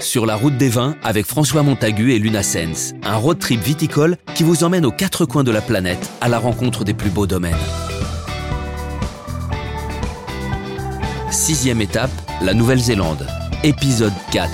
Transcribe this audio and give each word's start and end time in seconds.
Sur 0.00 0.26
la 0.26 0.36
route 0.36 0.56
des 0.56 0.68
vins 0.68 0.96
avec 1.02 1.26
François 1.26 1.62
Montagu 1.62 2.12
et 2.12 2.18
Luna 2.18 2.42
Sens, 2.42 2.94
un 3.02 3.16
road 3.16 3.38
trip 3.38 3.60
viticole 3.60 4.16
qui 4.34 4.42
vous 4.42 4.64
emmène 4.64 4.84
aux 4.84 4.92
quatre 4.92 5.24
coins 5.24 5.44
de 5.44 5.50
la 5.50 5.60
planète 5.60 6.10
à 6.20 6.28
la 6.28 6.38
rencontre 6.38 6.84
des 6.84 6.94
plus 6.94 7.10
beaux 7.10 7.26
domaines. 7.26 7.54
Sixième 11.30 11.80
étape, 11.80 12.10
la 12.42 12.54
Nouvelle-Zélande. 12.54 13.26
Épisode 13.62 14.12
4. 14.32 14.50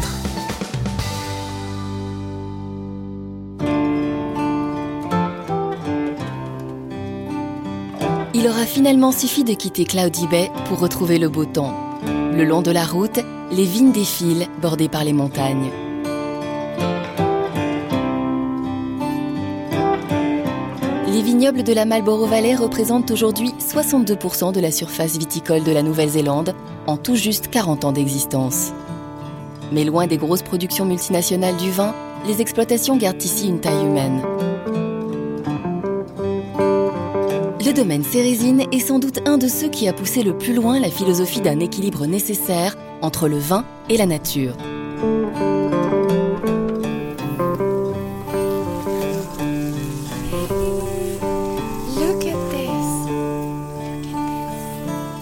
Il 8.32 8.46
aura 8.46 8.64
finalement 8.64 9.12
suffi 9.12 9.44
de 9.44 9.52
quitter 9.52 9.84
Cloudy 9.84 10.26
Bay 10.28 10.50
pour 10.66 10.78
retrouver 10.78 11.18
le 11.18 11.28
beau 11.28 11.44
temps. 11.44 11.89
Le 12.40 12.46
long 12.46 12.62
de 12.62 12.70
la 12.70 12.86
route, 12.86 13.20
les 13.52 13.66
vignes 13.66 13.92
défilent, 13.92 14.46
bordées 14.62 14.88
par 14.88 15.04
les 15.04 15.12
montagnes. 15.12 15.70
Les 21.06 21.20
vignobles 21.20 21.62
de 21.62 21.74
la 21.74 21.84
Marlborough 21.84 22.30
Valley 22.30 22.54
représentent 22.54 23.10
aujourd'hui 23.10 23.52
62% 23.58 24.54
de 24.54 24.60
la 24.60 24.70
surface 24.70 25.18
viticole 25.18 25.64
de 25.64 25.72
la 25.72 25.82
Nouvelle-Zélande, 25.82 26.54
en 26.86 26.96
tout 26.96 27.14
juste 27.14 27.48
40 27.48 27.84
ans 27.84 27.92
d'existence. 27.92 28.72
Mais 29.70 29.84
loin 29.84 30.06
des 30.06 30.16
grosses 30.16 30.40
productions 30.40 30.86
multinationales 30.86 31.58
du 31.58 31.70
vin, 31.70 31.94
les 32.26 32.40
exploitations 32.40 32.96
gardent 32.96 33.22
ici 33.22 33.48
une 33.48 33.60
taille 33.60 33.84
humaine. 33.84 34.22
Le 37.70 37.76
domaine 37.76 38.02
Cérésine 38.02 38.64
est 38.72 38.80
sans 38.80 38.98
doute 38.98 39.20
un 39.26 39.38
de 39.38 39.46
ceux 39.46 39.68
qui 39.68 39.86
a 39.86 39.92
poussé 39.92 40.24
le 40.24 40.36
plus 40.36 40.54
loin 40.54 40.80
la 40.80 40.90
philosophie 40.90 41.40
d'un 41.40 41.60
équilibre 41.60 42.04
nécessaire 42.04 42.76
entre 43.00 43.28
le 43.28 43.38
vin 43.38 43.64
et 43.88 43.96
la 43.96 44.06
nature. 44.06 44.56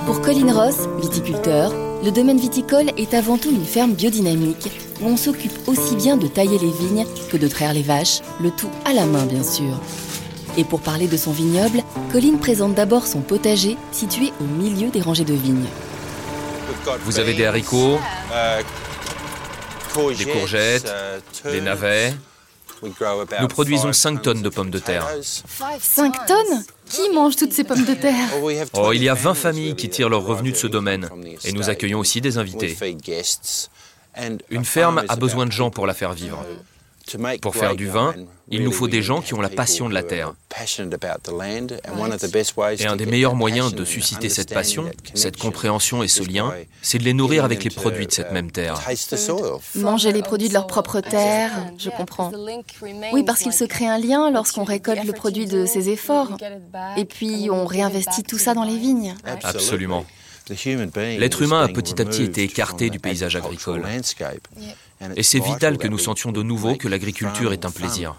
Pour 0.07 0.23
Colin 0.23 0.51
Ross, 0.51 0.89
viticulteur, 1.03 1.75
le 2.03 2.11
domaine 2.11 2.39
viticole 2.39 2.93
est 2.97 3.13
avant 3.13 3.37
tout 3.37 3.51
une 3.51 3.67
ferme 3.67 3.93
biodynamique 3.93 4.71
où 5.03 5.07
on 5.07 5.19
s'occupe 5.19 5.69
aussi 5.69 5.97
bien 5.97 6.17
de 6.17 6.27
tailler 6.27 6.59
les 6.59 6.73
vignes 6.73 7.05
que 7.31 7.37
de 7.37 7.47
traire 7.47 7.75
les 7.75 7.83
vaches, 7.83 8.23
le 8.41 8.51
tout 8.51 8.71
à 8.87 8.95
la 8.95 9.05
main 9.05 9.27
bien 9.27 9.45
sûr. 9.45 9.79
Et 10.59 10.65
pour 10.65 10.81
parler 10.81 11.07
de 11.07 11.17
son 11.17 11.31
vignoble, 11.31 11.85
Colin 12.11 12.37
présente 12.37 12.75
d'abord 12.75 13.07
son 13.07 13.21
potager 13.21 13.77
situé 13.93 14.33
au 14.41 14.45
milieu 14.45 14.91
des 14.91 15.01
rangées 15.01 15.25
de 15.25 15.33
vignes. 15.33 15.69
Vous 17.05 17.21
avez 17.21 17.33
des 17.33 17.47
haricots, 17.47 17.97
des 20.19 20.25
courgettes, 20.27 20.93
des 21.45 21.61
navets. 21.61 22.13
Nous 22.83 23.49
produisons 23.49 23.93
5 23.93 24.21
tonnes 24.21 24.43
de 24.43 24.49
pommes 24.49 24.71
de 24.71 24.81
terre. 24.81 25.07
5 25.23 26.27
tonnes 26.27 26.65
Qui 26.91 27.09
mange 27.15 27.37
toutes 27.37 27.53
ces 27.53 27.63
pommes 27.63 27.85
de 27.85 27.95
terre 27.95 28.29
Oh, 28.75 28.93
il 28.93 29.03
y 29.03 29.09
a 29.09 29.15
20 29.15 29.35
familles 29.35 29.77
qui 29.77 29.89
tirent 29.89 30.09
leurs 30.09 30.25
revenus 30.25 30.55
de 30.55 30.59
ce 30.59 30.67
domaine. 30.67 31.09
Et 31.45 31.53
nous 31.53 31.71
accueillons 31.71 32.01
aussi 32.01 32.21
des 32.21 32.37
invités. 32.37 32.77
Une 34.51 34.65
ferme 34.65 35.05
a 35.09 35.15
besoin 35.15 35.47
de 35.47 35.53
gens 35.53 35.71
pour 35.71 35.87
la 35.87 35.95
faire 35.95 36.13
vivre. 36.15 36.45
Pour 37.41 37.55
faire 37.55 37.77
du 37.77 37.87
vin, 37.87 38.15
il 38.51 38.63
nous 38.63 38.73
faut 38.73 38.89
des 38.89 39.03
gens 39.03 39.21
qui 39.21 39.35
ont 39.35 39.41
la 39.41 39.49
passion 39.49 39.89
de 39.89 39.95
la 39.95 40.03
terre. 40.03 40.35
Et 42.79 42.87
un 42.87 42.97
des 42.97 43.07
meilleurs 43.07 43.35
moyens 43.35 43.75
de 43.75 43.85
susciter 43.85 44.29
cette 44.29 44.53
passion, 44.53 44.91
cette 45.15 45.37
compréhension 45.37 46.03
et 46.03 46.09
ce 46.09 46.23
lien, 46.23 46.55
c'est 46.83 46.99
de 46.99 47.05
les 47.05 47.15
nourrir 47.15 47.45
avec 47.45 47.65
les 47.65 47.71
produits 47.71 48.07
de 48.07 48.13
cette 48.13 48.33
même 48.33 48.51
terre. 48.51 48.81
Manger 49.75 50.13
les 50.13 50.23
produits 50.23 50.49
de 50.49 50.55
leur 50.55 50.67
propre 50.67 51.01
terre, 51.01 51.53
je 51.79 51.91
comprends. 51.91 52.33
Oui, 53.13 53.23
parce 53.25 53.41
qu'il 53.41 53.53
se 53.53 53.65
crée 53.65 53.87
un 53.87 53.99
lien 53.99 54.31
lorsqu'on 54.31 54.65
récolte 54.65 55.05
le 55.05 55.13
produit 55.13 55.47
de 55.47 55.67
ses 55.67 55.89
efforts. 55.91 56.37
Et 56.97 57.05
puis 57.05 57.49
on 57.51 57.67
réinvestit 57.67 58.23
tout 58.23 58.39
ça 58.39 58.55
dans 58.55 58.65
les 58.65 58.79
vignes. 58.79 59.15
Absolument. 59.43 60.05
L'être 61.19 61.43
humain 61.43 61.63
a 61.63 61.69
petit 61.69 62.01
à 62.01 62.05
petit 62.05 62.25
été 62.25 62.43
écarté 62.43 62.91
du 62.91 62.99
paysage 62.99 63.37
agricole. 63.37 63.85
Et 65.17 65.23
c'est 65.23 65.41
vital 65.41 65.79
que 65.79 65.89
nous 65.89 65.99
sentions 65.99 66.33
de 66.33 66.43
nouveau 66.43 66.75
que 66.75 66.89
l'agriculture 66.89 67.53
est 67.53 67.65
un 67.65 67.71
plaisir. 67.71 68.17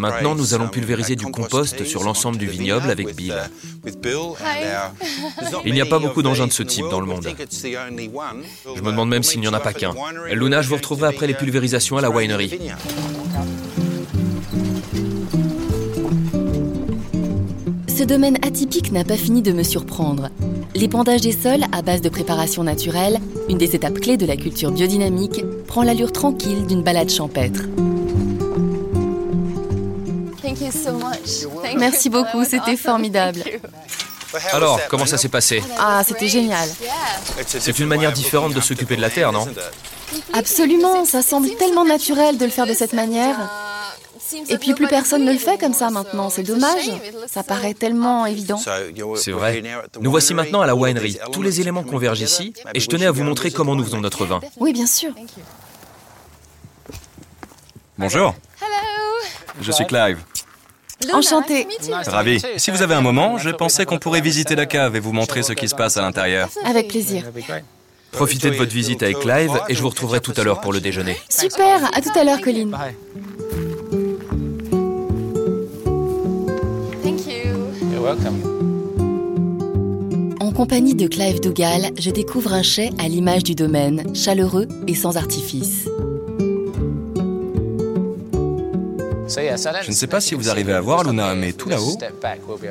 Maintenant, 0.00 0.34
nous 0.34 0.54
allons 0.54 0.68
pulvériser 0.68 1.16
du 1.16 1.26
compost 1.26 1.84
sur 1.84 2.02
l'ensemble 2.04 2.38
du 2.38 2.46
vignoble 2.46 2.90
avec 2.90 3.14
Bill. 3.14 3.34
Il 5.64 5.74
n'y 5.74 5.80
a 5.80 5.86
pas 5.86 5.98
beaucoup 5.98 6.22
d'engins 6.22 6.46
de 6.46 6.52
ce 6.52 6.62
type 6.62 6.88
dans 6.90 7.00
le 7.00 7.06
monde. 7.06 7.28
Je 7.50 8.80
me 8.82 8.90
demande 8.90 9.08
même 9.08 9.22
s'il 9.22 9.40
n'y 9.40 9.48
en 9.48 9.54
a 9.54 9.60
pas 9.60 9.72
qu'un. 9.72 9.94
Luna, 10.32 10.62
je 10.62 10.68
vous 10.68 10.76
retrouverai 10.76 11.08
après 11.08 11.26
les 11.26 11.34
pulvérisations 11.34 11.96
à 11.98 12.00
la 12.00 12.10
winery. 12.10 12.58
Ce 17.98 18.04
domaine 18.04 18.36
atypique 18.42 18.92
n'a 18.92 19.02
pas 19.02 19.16
fini 19.16 19.42
de 19.42 19.50
me 19.50 19.64
surprendre. 19.64 20.28
L'épandage 20.76 21.22
des 21.22 21.32
sols 21.32 21.64
à 21.72 21.82
base 21.82 22.00
de 22.00 22.08
préparation 22.08 22.62
naturelle, 22.62 23.18
une 23.48 23.58
des 23.58 23.74
étapes 23.74 23.98
clés 23.98 24.16
de 24.16 24.24
la 24.24 24.36
culture 24.36 24.70
biodynamique, 24.70 25.42
prend 25.66 25.82
l'allure 25.82 26.12
tranquille 26.12 26.64
d'une 26.68 26.84
balade 26.84 27.10
champêtre. 27.10 27.62
Merci 31.76 32.08
beaucoup, 32.08 32.44
c'était 32.44 32.76
formidable. 32.76 33.42
Alors, 34.52 34.78
comment 34.88 35.06
ça 35.06 35.18
s'est 35.18 35.28
passé? 35.28 35.60
Ah, 35.76 36.02
c'était 36.06 36.28
génial. 36.28 36.68
C'est 37.48 37.80
une 37.80 37.86
manière 37.86 38.12
différente 38.12 38.54
de 38.54 38.60
s'occuper 38.60 38.94
de 38.94 39.00
la 39.00 39.10
terre, 39.10 39.32
non? 39.32 39.48
Absolument, 40.34 41.04
ça 41.04 41.20
semble 41.20 41.48
tellement 41.56 41.84
naturel 41.84 42.38
de 42.38 42.44
le 42.44 42.52
faire 42.52 42.68
de 42.68 42.74
cette 42.74 42.92
manière. 42.92 43.67
Et 44.48 44.58
puis 44.58 44.74
plus 44.74 44.86
personne 44.86 45.24
ne 45.24 45.32
le 45.32 45.38
fait 45.38 45.58
comme 45.58 45.72
ça 45.72 45.90
maintenant, 45.90 46.30
c'est 46.30 46.42
dommage. 46.42 46.90
Ça 47.26 47.42
paraît 47.42 47.74
tellement 47.74 48.26
évident. 48.26 48.60
C'est 49.16 49.32
vrai. 49.32 49.62
Nous 50.00 50.10
voici 50.10 50.34
maintenant 50.34 50.60
à 50.60 50.66
la 50.66 50.74
winery. 50.74 51.18
Tous 51.32 51.42
les 51.42 51.60
éléments 51.60 51.82
convergent 51.82 52.20
ici 52.20 52.52
et 52.74 52.80
je 52.80 52.86
tenais 52.88 53.06
à 53.06 53.10
vous 53.10 53.24
montrer 53.24 53.50
comment 53.50 53.74
nous 53.74 53.84
faisons 53.84 54.00
notre 54.00 54.26
vin. 54.26 54.40
Oui, 54.58 54.72
bien 54.72 54.86
sûr. 54.86 55.12
Bonjour. 57.96 58.34
Je 59.60 59.72
suis 59.72 59.86
Clive. 59.86 60.18
Enchanté. 61.12 61.66
Ravi. 62.06 62.42
Si 62.56 62.70
vous 62.70 62.82
avez 62.82 62.94
un 62.94 63.00
moment, 63.00 63.38
je 63.38 63.50
pensais 63.50 63.86
qu'on 63.86 63.98
pourrait 63.98 64.20
visiter 64.20 64.56
la 64.56 64.66
cave 64.66 64.96
et 64.96 65.00
vous 65.00 65.12
montrer 65.12 65.42
ce 65.42 65.52
qui 65.52 65.68
se 65.68 65.74
passe 65.74 65.96
à 65.96 66.02
l'intérieur. 66.02 66.48
Avec 66.64 66.88
plaisir. 66.88 67.24
Profitez 68.12 68.50
de 68.50 68.56
votre 68.56 68.72
visite 68.72 69.02
avec 69.02 69.18
Clive 69.18 69.60
et 69.68 69.74
je 69.74 69.82
vous 69.82 69.90
retrouverai 69.90 70.20
tout 70.20 70.32
à 70.36 70.42
l'heure 70.42 70.60
pour 70.60 70.72
le 70.72 70.80
déjeuner. 70.80 71.16
Super, 71.28 71.90
à 71.94 72.00
tout 72.00 72.16
à 72.18 72.24
l'heure, 72.24 72.40
Colline. 72.40 72.76
En 80.40 80.52
compagnie 80.52 80.94
de 80.94 81.06
Clive 81.06 81.40
Dougal, 81.40 81.90
je 81.98 82.10
découvre 82.10 82.54
un 82.54 82.62
chai 82.62 82.90
à 82.98 83.06
l'image 83.06 83.44
du 83.44 83.54
domaine, 83.54 84.14
chaleureux 84.14 84.66
et 84.86 84.94
sans 84.94 85.16
artifice. 85.16 85.86
Je 89.28 89.88
ne 89.88 89.94
sais 89.94 90.06
pas 90.06 90.20
si 90.20 90.34
vous 90.34 90.48
arrivez 90.48 90.72
à 90.72 90.80
voir, 90.80 91.04
Luna, 91.04 91.34
mais 91.34 91.52
tout 91.52 91.68
là-haut, 91.68 91.98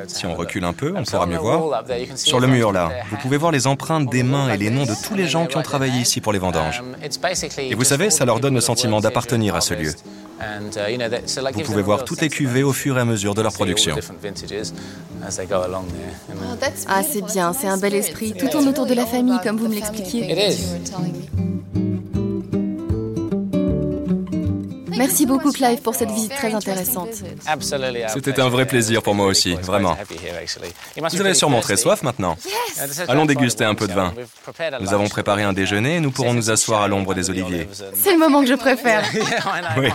si 0.08 0.26
on 0.26 0.34
recule 0.34 0.64
un 0.64 0.72
peu, 0.72 0.92
on 0.96 1.04
pourra 1.04 1.26
mieux 1.26 1.38
voir. 1.38 1.84
Sur 2.16 2.40
le 2.40 2.48
mur 2.48 2.72
là, 2.72 2.90
vous 3.10 3.16
pouvez 3.18 3.36
voir 3.36 3.52
les 3.52 3.68
empreintes 3.68 4.10
des 4.10 4.24
mains 4.24 4.52
et 4.52 4.56
les 4.56 4.70
noms 4.70 4.86
de 4.86 4.94
tous 5.06 5.14
les 5.14 5.28
gens 5.28 5.46
qui 5.46 5.56
ont 5.56 5.62
travaillé 5.62 6.00
ici 6.00 6.20
pour 6.20 6.32
les 6.32 6.40
vendanges. 6.40 6.82
Et 7.58 7.74
vous 7.74 7.84
savez, 7.84 8.10
ça 8.10 8.24
leur 8.24 8.40
donne 8.40 8.54
le 8.54 8.60
sentiment 8.60 9.00
d'appartenir 9.00 9.54
à 9.54 9.60
ce 9.60 9.74
lieu. 9.74 9.92
Vous 11.54 11.62
pouvez 11.62 11.82
voir 11.82 12.04
toutes 12.04 12.20
les 12.20 12.28
cuvées 12.28 12.62
au 12.62 12.72
fur 12.72 12.96
et 12.96 13.00
à 13.00 13.04
mesure 13.04 13.34
de 13.34 13.42
leur 13.42 13.52
production. 13.52 13.96
Ah, 16.88 17.02
c'est 17.02 17.22
bien, 17.22 17.52
c'est 17.52 17.66
un 17.66 17.78
bel 17.78 17.94
esprit. 17.94 18.34
Tout 18.34 18.48
tourne 18.48 18.68
autour 18.68 18.86
de 18.86 18.94
la 18.94 19.06
famille, 19.06 19.38
comme 19.42 19.56
vous 19.56 19.68
me 19.68 19.74
l'expliquiez. 19.74 20.54
Merci 24.98 25.26
beaucoup, 25.26 25.52
Clive, 25.52 25.80
pour 25.80 25.94
cette 25.94 26.10
visite 26.10 26.34
très 26.34 26.52
intéressante. 26.52 27.08
C'était 28.12 28.40
un 28.40 28.48
vrai 28.48 28.66
plaisir 28.66 29.02
pour 29.02 29.14
moi 29.14 29.26
aussi, 29.26 29.54
vraiment. 29.54 29.96
Vous 30.96 31.20
avez 31.20 31.34
sûrement 31.34 31.60
très 31.60 31.76
soif 31.76 32.02
maintenant. 32.02 32.36
Allons 33.08 33.26
déguster 33.26 33.64
un 33.64 33.74
peu 33.74 33.86
de 33.86 33.92
vin. 33.92 34.12
Nous 34.80 34.92
avons 34.92 35.08
préparé 35.08 35.42
un 35.42 35.52
déjeuner 35.52 35.96
et 35.96 36.00
nous 36.00 36.10
pourrons 36.10 36.34
nous 36.34 36.50
asseoir 36.50 36.82
à 36.82 36.88
l'ombre 36.88 37.14
des 37.14 37.30
oliviers. 37.30 37.68
C'est 37.94 38.12
le 38.12 38.18
moment 38.18 38.42
que 38.42 38.48
je 38.48 38.54
préfère. 38.54 39.02
Oui, 39.76 39.88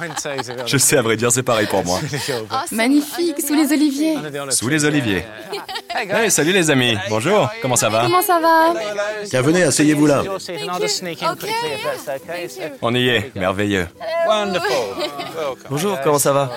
je 0.65 0.77
sais, 0.77 0.97
à 0.97 1.01
vrai 1.01 1.17
dire, 1.17 1.31
c'est 1.31 1.43
pareil 1.43 1.67
pour 1.67 1.83
moi. 1.83 1.99
Magnifique, 2.71 3.41
sous 3.45 3.53
les 3.53 3.71
oliviers. 3.71 4.15
Sous 4.49 4.69
les 4.69 4.85
oliviers. 4.85 5.23
Hey, 5.95 6.31
salut 6.31 6.51
les 6.51 6.71
amis. 6.71 6.97
Bonjour, 7.09 7.49
comment 7.61 7.75
ça 7.75 7.89
va? 7.89 8.03
Comment 8.03 8.21
ça 8.21 8.39
va? 8.39 8.73
Tiens, 9.25 9.41
venez, 9.41 9.63
asseyez-vous 9.63 10.07
là. 10.07 10.23
On 12.81 12.95
y 12.95 13.09
est, 13.09 13.35
merveilleux. 13.35 13.87
Bonjour, 15.69 15.99
comment 16.03 16.19
ça 16.19 16.33
va? 16.33 16.51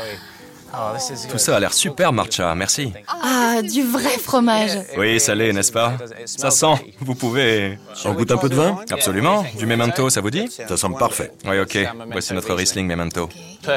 Tout 1.31 1.39
ça 1.39 1.57
a 1.57 1.61
l'air 1.61 1.73
super, 1.73 2.13
Marcha, 2.13 2.55
merci. 2.55 2.93
Ah, 3.09 3.63
du 3.63 3.83
vrai 3.83 4.19
fromage. 4.19 4.73
Oui, 4.97 5.19
ça 5.21 5.35
l'est, 5.35 5.53
n'est-ce 5.53 5.73
pas? 5.73 5.95
Ça 6.25 6.51
sent, 6.51 6.93
vous 7.01 7.15
pouvez... 7.15 7.79
On 8.05 8.13
goûte 8.13 8.31
un 8.31 8.37
peu 8.37 8.49
de 8.49 8.55
vin? 8.55 8.79
Absolument. 8.91 9.45
Du 9.59 9.67
memento, 9.67 10.11
ça 10.11 10.21
vous 10.21 10.31
dit? 10.31 10.49
Ça 10.51 10.77
semble 10.77 10.99
parfait. 10.99 11.33
Oui, 11.45 11.59
ok. 11.59 11.79
Voici 12.13 12.35
notre 12.35 12.55
Riesling 12.55 12.87
memento. 12.87 13.29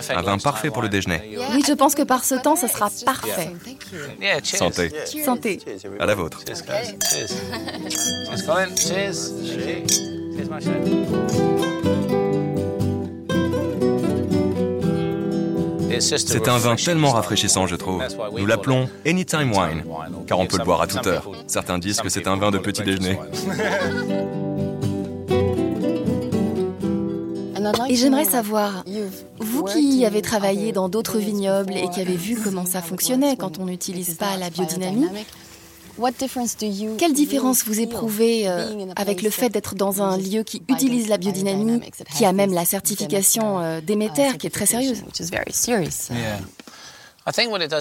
Un 0.10 0.22
vin 0.22 0.38
parfait 0.38 0.70
pour 0.70 0.82
le 0.82 0.90
déjeuner. 0.90 1.38
Oui, 1.54 1.64
je 1.68 1.74
pense 1.74 1.96
que 1.96 2.04
par 2.04 2.24
ce 2.26 2.36
temps, 2.36 2.56
ça 2.56 2.68
sera 2.68 2.90
parfait. 3.06 3.52
Santé. 4.44 4.92
Santé. 5.24 5.60
À 6.00 6.06
la 6.06 6.16
vôtre. 6.16 6.40
C'est 16.00 16.48
un 16.48 16.58
vin 16.58 16.76
tellement 16.76 17.12
rafraîchissant, 17.12 17.68
je 17.68 17.76
trouve. 17.76 18.04
Nous 18.38 18.46
l'appelons 18.46 18.90
Anytime 19.06 19.52
Wine, 19.52 19.84
car 20.28 20.40
on 20.40 20.46
peut 20.46 20.58
le 20.58 20.66
boire 20.66 20.82
à 20.82 20.88
toute 20.88 21.06
heure. 21.08 21.30
Certains 21.48 21.80
disent 21.80 22.02
que 22.02 22.10
c'est 22.10 22.28
un 22.28 22.38
vin 22.38 22.52
de 22.52 22.58
petit 22.58 22.84
déjeuner. 22.84 23.20
Et 27.90 27.96
j'aimerais 27.96 28.26
savoir, 28.26 28.84
vous 29.40 29.64
qui 29.64 30.06
avez 30.06 30.22
travaillé 30.22 30.72
dans 30.72 30.90
d'autres 30.90 31.18
vignobles 31.18 31.74
et 31.76 31.90
qui 31.90 32.02
avez 32.02 32.16
vu 32.16 32.38
comment 32.42 32.66
ça 32.66 32.82
fonctionnait 32.82 33.36
quand 33.36 33.60
on 33.60 33.66
n'utilise 33.66 34.16
pas 34.16 34.38
la 34.38 34.50
biodynamie, 34.50 35.08
quelle 36.98 37.14
différence 37.14 37.66
vous 37.66 37.80
éprouvez 37.80 38.48
euh, 38.48 38.86
avec 38.96 39.22
le 39.22 39.30
fait 39.30 39.50
d'être 39.50 39.76
dans 39.76 40.02
un 40.02 40.18
lieu 40.18 40.44
qui 40.44 40.64
utilise 40.68 41.08
la 41.10 41.18
biodynamie, 41.18 41.82
qui 42.16 42.26
a 42.26 42.34
même 42.34 42.54
la 42.54 42.66
certification 42.66 43.60
euh, 43.60 43.82
Déméter, 43.82 44.38
qui 44.38 44.48
est 44.48 44.52
très 44.52 44.66
sérieuse 44.66 45.04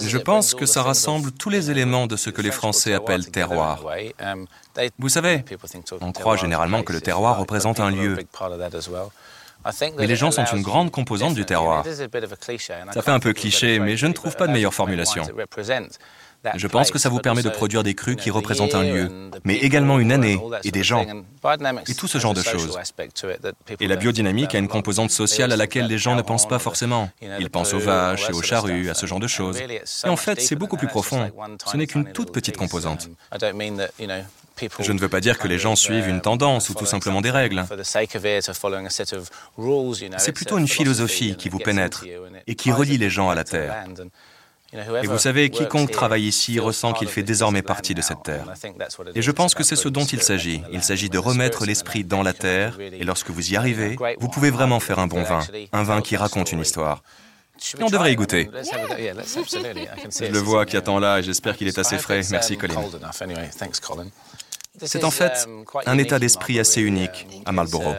Je 0.03 0.19
pense 0.19 0.55
que 0.55 0.67
ça 0.67 0.83
rassemble 0.83 1.33
tous 1.33 1.51
les 1.51 1.71
éléments 1.71 2.07
de 2.07 2.17
ce 2.17 2.31
que 2.31 2.43
les 2.43 2.51
Français 2.51 2.93
appellent 2.95 3.31
terroir. 3.31 3.85
Vous 4.99 5.09
savez, 5.09 5.45
on 6.01 6.13
croit 6.13 6.37
généralement 6.37 6.83
que 6.83 6.93
le 6.93 7.01
terroir 7.01 7.39
représente 7.39 7.81
un 7.81 7.91
lieu. 7.91 8.17
Mais 9.99 10.07
les 10.07 10.17
gens 10.17 10.31
sont 10.31 10.45
une 10.45 10.63
grande 10.63 10.91
composante 10.91 11.35
du 11.35 11.45
terroir. 11.45 11.85
Ça 11.85 13.03
fait 13.03 13.11
un 13.11 13.21
peu 13.21 13.33
cliché, 13.33 13.79
mais 13.79 13.97
je 13.97 14.07
ne 14.07 14.13
trouve 14.13 14.37
pas 14.37 14.47
de 14.47 14.53
meilleure 14.53 14.75
formulation. 14.75 15.25
Je 16.55 16.67
pense 16.67 16.91
que 16.91 16.99
ça 16.99 17.09
vous 17.09 17.19
permet 17.19 17.43
de 17.43 17.49
produire 17.49 17.83
des 17.83 17.95
crus 17.95 18.17
qui 18.17 18.31
représentent 18.31 18.75
un 18.75 18.83
lieu, 18.83 19.31
mais 19.45 19.57
également 19.57 19.99
une 19.99 20.13
année 20.13 20.41
et 20.65 20.71
des 20.71 20.83
gens, 20.83 21.05
et 21.87 21.95
tout 21.95 22.07
ce 22.07 22.19
genre 22.19 22.35
de 22.35 22.43
choses. 22.43 22.79
Et 23.81 23.87
la 23.87 23.97
biodynamique 23.97 24.55
a 24.55 24.59
une 24.59 24.69
composante 24.69 25.11
sociale 25.11 25.53
à 25.53 25.57
laquelle 25.57 25.87
les 25.87 25.99
gens 25.99 26.15
ne 26.15 26.23
pensent 26.23 26.49
pas 26.49 26.59
forcément. 26.59 27.11
Ils 27.41 27.51
pensent 27.51 27.75
aux 27.75 27.79
vaches 27.79 28.31
et 28.31 28.33
aux 28.33 28.43
charrues, 28.43 28.91
à 28.91 28.95
ce 28.95 29.07
genre 29.07 29.21
de 29.21 29.27
choses. 29.27 29.59
Et 29.61 30.09
en 30.09 30.17
fait, 30.17 30.41
c'est 30.41 30.57
beaucoup 30.57 30.77
plus 30.77 30.89
profond. 30.89 31.31
Ce 31.67 31.77
n'est 31.77 31.87
qu'une 31.87 32.13
toute 32.13 32.33
petite 32.33 32.57
composante. 32.57 33.09
Je 34.81 34.93
ne 34.93 34.99
veux 34.99 35.09
pas 35.09 35.21
dire 35.21 35.39
que 35.39 35.47
les 35.47 35.59
gens 35.59 35.77
suivent 35.77 36.09
une 36.09 36.21
tendance 36.21 36.69
ou 36.69 36.75
tout 36.75 36.87
simplement 36.87 37.21
des 37.21 37.31
règles. 37.31 37.65
C'est 40.19 40.33
plutôt 40.33 40.59
une 40.59 40.69
philosophie 40.69 41.37
qui 41.37 41.49
vous 41.49 41.59
pénètre 41.59 42.05
et 42.47 42.55
qui 42.55 42.73
relie 42.73 42.99
les 42.99 43.11
gens 43.11 43.31
à 43.31 43.35
la 43.35 43.45
Terre. 43.45 43.85
Et 44.73 45.07
vous 45.07 45.19
savez, 45.19 45.49
quiconque 45.49 45.91
travaille 45.91 46.27
ici 46.27 46.59
ressent 46.59 46.93
qu'il 46.93 47.09
fait 47.09 47.23
désormais 47.23 47.63
partie 47.63 47.95
de 47.95 48.03
cette 48.03 48.23
terre. 48.23 48.45
Et 49.15 49.23
je 49.23 49.31
pense 49.31 49.55
que 49.55 49.63
c'est 49.63 49.77
ce 49.77 49.89
dont 49.89 50.05
il 50.05 50.23
s'agit. 50.23 50.63
Il 50.73 50.83
s'agit 50.83 51.09
de 51.09 51.19
remettre 51.19 51.65
l'esprit 51.65 52.05
dans 52.05 52.23
la 52.23 52.35
terre, 52.35 52.79
et 52.81 53.05
lorsque 53.05 53.31
vous 53.31 53.53
y 53.53 53.57
arrivez, 53.57 53.97
vous 54.19 54.29
pouvez 54.29 54.51
vraiment 54.51 54.81
faire 54.81 54.99
un 54.99 55.07
bon 55.07 55.23
vin, 55.23 55.41
un 55.73 55.83
vin 55.83 56.03
qui 56.03 56.17
raconte 56.17 56.53
une 56.53 56.61
histoire. 56.61 57.03
Et 57.79 57.83
on 57.83 57.89
devrait 57.89 58.13
y 58.13 58.17
goûter. 58.17 58.51
Je 58.53 60.31
le 60.31 60.39
vois 60.39 60.67
qui 60.67 60.77
attend 60.77 60.99
là 61.01 61.19
et 61.19 61.23
j'espère 61.23 61.57
qu'il 61.57 61.67
est 61.67 61.79
assez 61.79 61.99
frais. 61.99 62.21
Merci 62.31 62.57
Colin. 62.57 62.85
C'est 64.81 65.03
en 65.03 65.11
fait 65.11 65.49
un 65.87 65.99
état 65.99 66.21
d'esprit 66.21 66.61
assez 66.61 66.81
unique 66.81 67.27
à 67.47 67.53
Marlborough. 67.53 67.97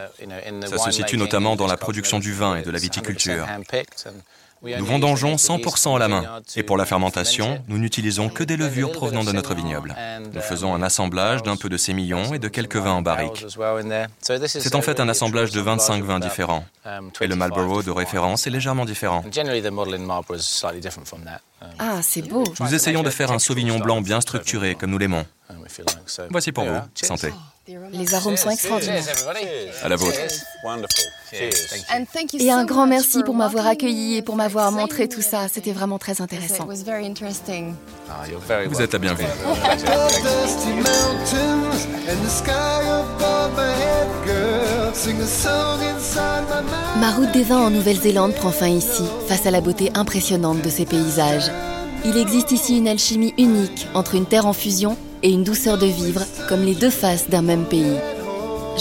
Ça 0.66 0.78
se 0.78 0.90
situe 0.92 1.18
notamment 1.18 1.56
dans 1.56 1.66
la 1.66 1.76
production 1.76 2.18
du 2.18 2.32
vin 2.32 2.56
et 2.56 2.62
de 2.62 2.70
la 2.70 2.78
viticulture. 2.78 3.46
Nous 4.62 4.84
vendangeons 4.84 5.36
100% 5.36 5.96
à 5.96 5.98
la 5.98 6.08
main. 6.08 6.42
Et 6.56 6.62
pour 6.62 6.76
la 6.76 6.84
fermentation, 6.84 7.62
nous 7.68 7.78
n'utilisons 7.78 8.28
que 8.28 8.44
des 8.44 8.56
levures 8.56 8.92
provenant 8.92 9.24
de 9.24 9.32
notre 9.32 9.54
vignoble. 9.54 9.96
Nous 10.34 10.40
faisons 10.40 10.74
un 10.74 10.82
assemblage 10.82 11.42
d'un 11.42 11.56
peu 11.56 11.68
de 11.68 11.76
sémillon 11.76 12.34
et 12.34 12.38
de 12.38 12.48
quelques 12.48 12.76
vins 12.76 12.92
en 12.92 13.02
barrique. 13.02 13.46
C'est 14.46 14.74
en 14.74 14.82
fait 14.82 15.00
un 15.00 15.08
assemblage 15.08 15.50
de 15.50 15.60
25 15.60 16.04
vins 16.04 16.20
différents. 16.20 16.64
Et 17.20 17.26
le 17.26 17.36
Marlborough 17.36 17.84
de 17.84 17.90
référence 17.90 18.46
est 18.46 18.50
légèrement 18.50 18.84
différent. 18.84 19.24
Ah, 21.78 22.00
c'est 22.02 22.22
beau. 22.22 22.44
Nous 22.60 22.74
essayons 22.74 23.02
de 23.02 23.10
faire 23.10 23.32
un 23.32 23.38
sauvignon 23.38 23.78
blanc 23.78 24.00
bien 24.00 24.20
structuré, 24.20 24.74
comme 24.74 24.90
nous 24.90 24.98
l'aimons. 24.98 25.24
Voici 26.30 26.52
pour 26.52 26.64
vous. 26.64 26.78
Santé. 26.94 27.32
Les 27.92 28.14
arômes 28.14 28.36
sont 28.36 28.50
extraordinaires. 28.50 29.04
À 29.82 29.88
la 29.88 29.96
vôtre. 29.96 30.18
Et 32.34 32.50
un 32.50 32.64
grand 32.64 32.86
merci 32.86 33.22
pour 33.22 33.34
m'avoir 33.34 33.66
accueilli 33.66 34.16
et 34.16 34.22
pour 34.22 34.36
m'avoir 34.36 34.72
montré 34.72 35.08
tout 35.08 35.22
ça. 35.22 35.46
C'était 35.52 35.72
vraiment 35.72 35.98
très 35.98 36.20
intéressant. 36.20 36.66
Vous 36.66 36.90
êtes 38.82 38.94
à 38.94 38.98
bienvenue. 38.98 39.26
Ma 47.00 47.10
route 47.12 47.32
des 47.32 47.42
vins 47.42 47.66
en 47.66 47.70
Nouvelle-Zélande 47.70 48.34
prend 48.34 48.50
fin 48.50 48.68
ici, 48.68 49.02
face 49.28 49.46
à 49.46 49.50
la 49.50 49.60
beauté 49.60 49.90
impressionnante 49.94 50.62
de 50.62 50.70
ces 50.70 50.86
paysages. 50.86 51.50
Il 52.04 52.16
existe 52.16 52.50
ici 52.50 52.78
une 52.78 52.88
alchimie 52.88 53.34
unique 53.38 53.86
entre 53.94 54.14
une 54.14 54.26
terre 54.26 54.46
en 54.46 54.52
fusion 54.52 54.96
et 55.22 55.30
une 55.30 55.44
douceur 55.44 55.78
de 55.78 55.86
vivre, 55.86 56.22
comme 56.48 56.62
les 56.62 56.74
deux 56.74 56.90
faces 56.90 57.28
d'un 57.28 57.42
même 57.42 57.64
pays. 57.64 57.98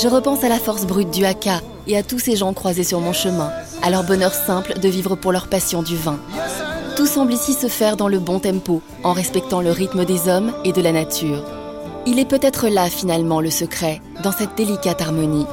Je 0.01 0.07
repense 0.07 0.43
à 0.43 0.49
la 0.49 0.59
force 0.59 0.85
brute 0.85 1.11
du 1.11 1.25
haka 1.25 1.61
et 1.87 1.97
à 1.97 2.03
tous 2.03 2.19
ces 2.19 2.35
gens 2.35 2.53
croisés 2.53 2.83
sur 2.83 2.99
mon 2.99 3.13
chemin, 3.13 3.51
à 3.81 3.89
leur 3.89 4.03
bonheur 4.03 4.33
simple 4.33 4.79
de 4.79 4.87
vivre 4.87 5.15
pour 5.15 5.31
leur 5.31 5.47
passion 5.47 5.83
du 5.83 5.95
vin. 5.95 6.19
Tout 6.95 7.05
semble 7.05 7.33
ici 7.33 7.53
se 7.53 7.67
faire 7.67 7.97
dans 7.97 8.07
le 8.07 8.19
bon 8.19 8.39
tempo, 8.39 8.81
en 9.03 9.13
respectant 9.13 9.61
le 9.61 9.71
rythme 9.71 10.05
des 10.05 10.27
hommes 10.27 10.53
et 10.63 10.71
de 10.71 10.81
la 10.81 10.91
nature. 10.91 11.43
Il 12.05 12.19
est 12.19 12.25
peut-être 12.25 12.67
là 12.67 12.89
finalement 12.89 13.41
le 13.41 13.49
secret, 13.49 14.01
dans 14.23 14.31
cette 14.31 14.55
délicate 14.55 15.01
harmonie. 15.01 15.45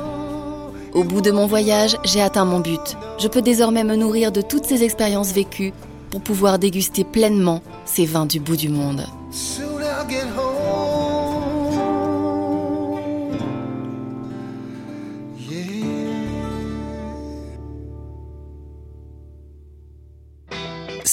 Au 0.92 1.04
bout 1.04 1.20
de 1.20 1.30
mon 1.30 1.46
voyage, 1.46 1.96
j'ai 2.04 2.22
atteint 2.22 2.44
mon 2.44 2.60
but. 2.60 2.96
Je 3.18 3.28
peux 3.28 3.42
désormais 3.42 3.84
me 3.84 3.96
nourrir 3.96 4.32
de 4.32 4.40
toutes 4.40 4.64
ces 4.64 4.82
expériences 4.82 5.32
vécues 5.32 5.72
pour 6.10 6.20
pouvoir 6.20 6.58
déguster 6.58 7.04
pleinement 7.04 7.62
ces 7.84 8.06
vins 8.06 8.26
du 8.26 8.40
bout 8.40 8.56
du 8.56 8.68
monde. 8.68 9.04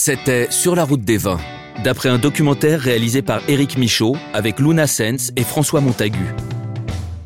C'était 0.06 0.52
Sur 0.52 0.76
la 0.76 0.84
route 0.84 1.06
des 1.06 1.16
vins, 1.16 1.40
d'après 1.84 2.10
un 2.10 2.18
documentaire 2.18 2.82
réalisé 2.82 3.22
par 3.22 3.40
Éric 3.48 3.78
Michaud 3.78 4.18
avec 4.34 4.60
Luna 4.60 4.86
Sens 4.86 5.32
et 5.38 5.44
François 5.44 5.80
Montagu. 5.80 6.36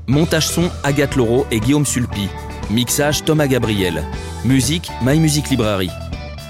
Montage 0.06 0.48
son 0.48 0.70
Agathe 0.84 1.16
Laureau 1.16 1.48
et 1.50 1.60
Guillaume 1.60 1.88
Sulpi. 1.88 2.28
Mixage 2.70 3.26
Thomas 3.26 3.48
Gabriel. 3.48 4.04
Musique 4.46 4.92
My 5.02 5.20
Music 5.20 5.50
Library. 5.50 5.90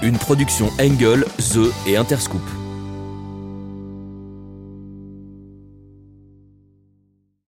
Une 0.02 0.18
production 0.18 0.70
Engel, 0.78 1.24
The 1.38 1.72
et 1.86 1.96
Interscoop. 1.96 2.57